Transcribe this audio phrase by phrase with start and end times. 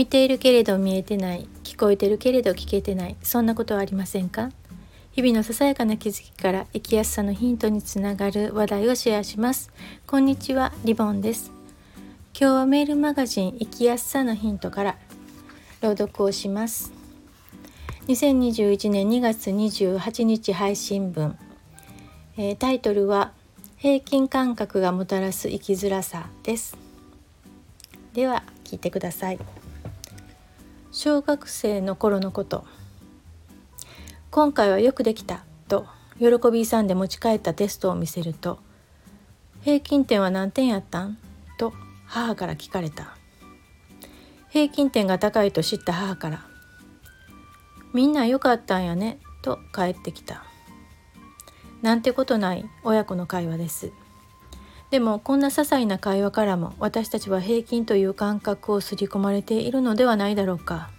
[0.00, 4.48] 見ているけれど見えてない聞こえてるけれど聞けてないそんなことはありませんか？
[5.12, 9.70] 日々のささやかな気づきから生きやすさのヒントにつながる話題をシェアします。
[10.06, 11.52] こんにちはリボンです。
[12.32, 14.96] 今日はメールマガジン生きやすさのヒントから
[15.82, 16.94] 朗読をします。
[18.08, 21.36] 2021年2月28日配信分、
[22.38, 23.32] えー、タイトルは
[23.76, 26.78] 平均感覚がもたらす生きづらさです。
[28.14, 29.59] では聞いてください。
[30.92, 32.64] 小学生の頃のこと。
[34.32, 35.86] 今回はよくできたと
[36.18, 38.58] 喜び勇んで持ち帰ったテストを見せると
[39.62, 41.16] 平均点は何点やったん
[41.58, 41.72] と
[42.06, 43.16] 母から聞かれた。
[44.48, 46.44] 平均点が高いと知った母から
[47.94, 50.44] みんな良かったんやねと帰ってきた。
[51.82, 53.92] なんてことない親子の会話です。
[54.90, 60.90] でもこんな些細な会話からも私たちは平均という感覚を刷り込まれているのではないだろうか。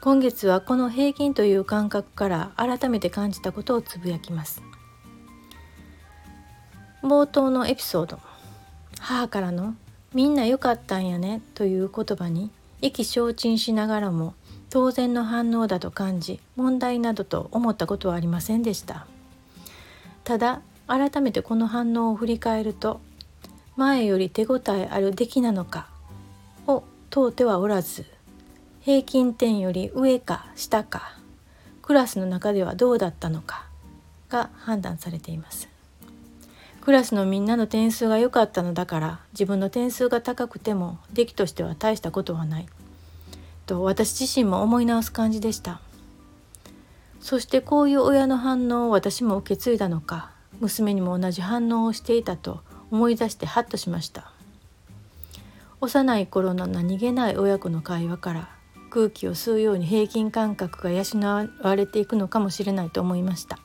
[0.00, 4.60] 今月はこの平均という感覚から改めて感じたことをつぶやきます。
[7.04, 8.18] 冒頭のエピソード。
[8.98, 9.76] 母からの
[10.12, 14.34] 「みんな良かったんやね」という言葉に意気消沈しながらも
[14.70, 19.06] 当然の反応だと感じ問題などと思ったことはありませんでした。
[20.24, 23.00] ただ改めてこの反応を振り返ると
[23.76, 25.88] 前より手応えある出来なのか
[26.66, 28.04] を問うてはおらず
[28.80, 31.16] 平均点より上か下か
[31.80, 33.66] クラスの中ではどうだったのか
[34.28, 35.68] が判断されています。
[36.80, 42.66] クラスのみんなの点数が良かったのだから自分の点数が高くても出来としては大したことはない
[43.66, 45.80] と私自身も思い直す感じでした。
[47.20, 50.31] そしてこういう親の反応を私も受け継いだのか
[50.62, 52.60] 娘にも同じ反応をしていたと
[52.92, 54.32] 思い出してハッとしました。
[55.80, 58.48] 幼い頃の何気ない親子の会話から
[58.88, 61.04] 空気を吸うように平均感覚が養
[61.62, 63.58] われていくのかもしれないと思いました。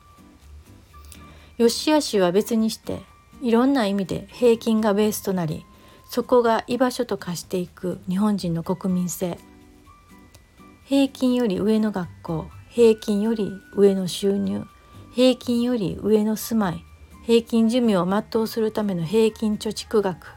[1.60, 3.02] 良し悪しは別にして
[3.44, 5.66] いろんな意味で平均がベースとなり
[6.10, 9.38] そこが居場所と化していく日本人の国民性。
[10.86, 14.66] 平均より上の学校平均より上の収入
[15.14, 16.87] 平均より上の住まい
[17.28, 20.28] 平均寿命を全うするための平均貯蓄額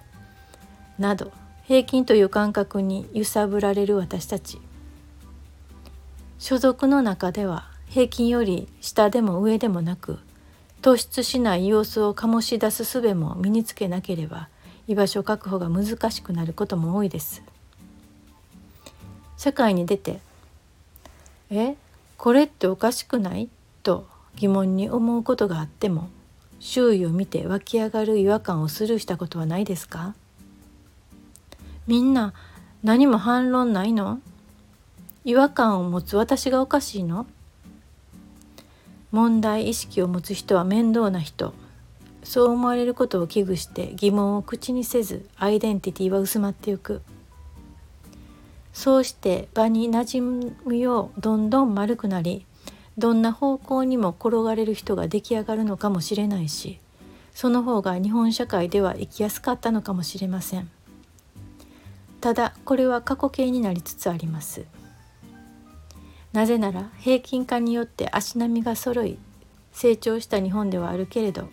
[0.99, 1.31] など
[1.63, 4.61] 平均という感覚に揺さぶられる私たち
[6.41, 10.19] 所属の中では平均より下でも上でもなく
[10.83, 14.49] 突出しない様子を醸し出す術も身につけなければ
[14.89, 17.45] 居場所確保が難しくなることも多いです
[19.37, 20.19] 社会に出て
[21.51, 21.77] 「え
[22.19, 23.49] これっておかしくない?」
[23.85, 26.09] と疑問に思うことがあっても
[26.61, 30.15] 周囲を見て湧き上がる違和感をスルーしたことはないですか？
[31.87, 32.35] みんな
[32.85, 34.21] 何も反論ないの？
[35.25, 37.27] 違和感を持つ私がおかしいの？
[39.11, 41.55] 問題意識を持つ人は面倒な人。
[42.23, 47.01] そう思われることを危惧して疑問を口にせずアイデンティティは薄まっていく。
[48.75, 52.45] そうして場に馴染むようどんどん丸くなり
[53.01, 56.79] どんな方向にも転がれる人が出来上がるのかもしれないし
[57.35, 60.71] その方が日本社会では生きやすかったのかもしれません
[62.21, 64.67] ただこれは過去形になりつつあります。
[66.33, 69.19] なぜなら平均化によって足並みが揃い
[69.73, 71.49] 成長した日本ではあるけれど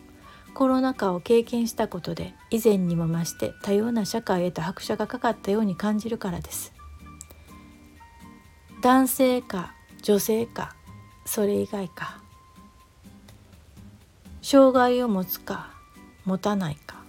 [0.54, 6.74] コロナ禍を経験したことで以前にも増して多様な社会へと拍車がかかったように感じるからです
[8.82, 10.76] 男性か女性か
[11.28, 12.22] それ以外か。
[14.42, 15.70] 障害を持つか
[16.24, 17.04] 持たないか。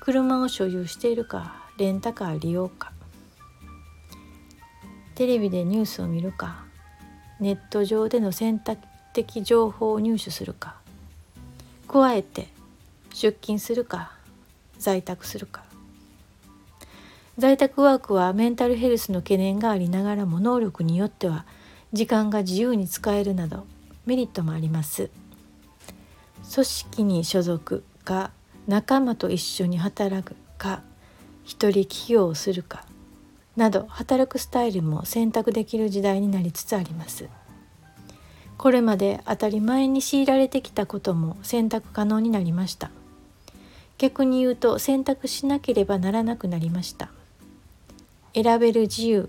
[0.00, 2.92] 車を所有しているかレンタカー利用か。
[5.14, 6.64] テレビでニュースを見るか
[7.40, 10.76] ネット上での選択的情報を入手するか。
[11.88, 12.48] 加えて
[13.12, 14.12] 出勤するか
[14.78, 15.62] 在宅するか。
[17.36, 21.44] 在宅ワークはメンタルヘルスの懸念がありながらも能力によっては
[21.92, 23.66] 時間が自由に使えるなど
[24.06, 25.10] メリットもあります。
[26.52, 28.30] 組織に所属か
[28.68, 30.82] 仲間と一緒に働くか
[31.44, 32.84] 一人起業をするか
[33.56, 37.28] など働くスタイルも選択できる時代になりつつあります。
[38.56, 42.90] これまで当たり前に強いられてきたことも選択可能になりました。
[43.98, 47.10] 逆に言うと選択しなければならなくなりました。
[48.32, 49.28] 選べる自由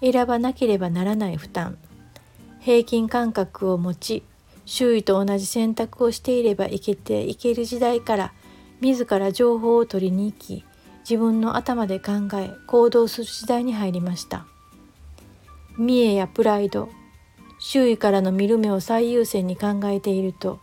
[0.00, 1.78] 選ばなければならない負担
[2.64, 4.22] 平均感覚を持ち
[4.64, 8.32] 周囲と同じ選択をしていればいけていける時代から
[8.80, 10.64] 自ら情報を取りに行き
[11.00, 14.46] 自分の頭で考え行動する時代に入りました。
[15.76, 16.88] 見栄やプライド
[17.58, 20.58] 周囲からの見る目を最優先に考えていると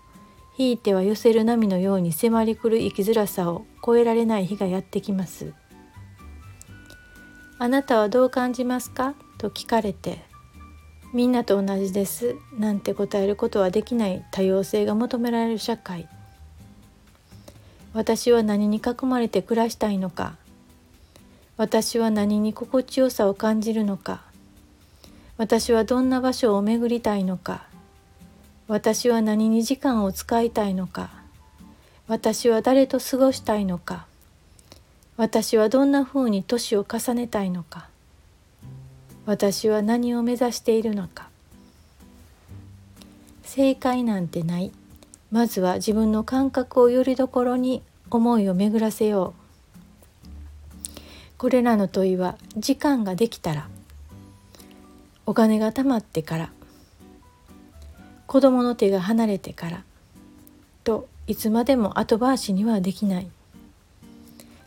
[0.56, 5.54] ひいては寄せる波のように迫り来る生きづらさを超えられない日がやってきます
[7.59, 9.13] あなたはどう感じますか？
[9.38, 10.31] と聞かれて
[11.13, 12.36] みんなと同じです。
[12.58, 16.08] なんて答えることはできない多様性が求められる社会。
[17.94, 20.38] 私は何に囲まれて暮らしたいのか。
[21.58, 24.22] 私は何に心地よさを感じるのか。
[25.38, 27.68] 私はどんな場所を巡りたいのか。
[28.69, 31.12] 私は何に時間を使いたいのか。
[32.07, 34.06] 私は誰と過ごしたいのか。
[35.18, 37.91] 私はどんなふうに年を重ねたいのか。
[39.25, 41.29] 私は何を目指しているのか。
[43.44, 44.71] 正解なんてない。
[45.31, 49.41] まずは自分の感覚をよりどころに思いを巡らせよう。
[51.38, 53.68] これらの問いは時間ができたら
[55.25, 56.51] お金が貯まってから
[58.27, 59.83] 子供の手が離れてから
[60.83, 63.27] といつまでも後回しにはできない。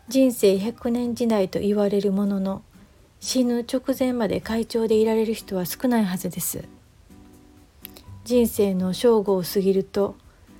[0.08, 2.62] 人生100年時代と言われるものの
[3.24, 6.68] 死ぬ直前まで会長でいられる人は少ないはずです。
[8.24, 10.14] 人生の正午を過ぎると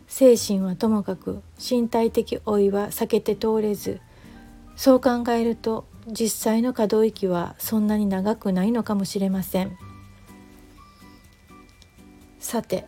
[0.06, 4.00] 精神はともかく身体的老いは避けて通れず
[4.76, 9.76] そう考えると実際の可動域はそんなに長くないのかもしれません。
[12.40, 12.86] さて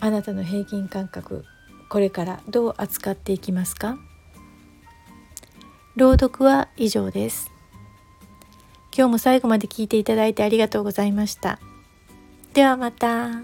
[0.00, 1.44] あなたの平均感覚
[1.90, 3.98] これからどう扱っていきますか？
[5.96, 7.50] 朗読は以上です。
[8.96, 11.58] 今日も最後まで聞いていただいてありがとうございました。
[12.54, 13.42] ではまた。